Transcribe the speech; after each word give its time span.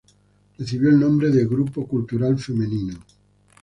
Recibió 0.57 0.89
el 0.89 0.99
nombre 0.99 1.29
de 1.29 1.45
Grupo 1.45 1.85
Cultural 1.87 2.35
Femenino. 2.39 2.99